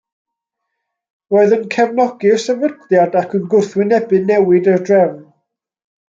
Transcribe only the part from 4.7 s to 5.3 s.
i'r drefn.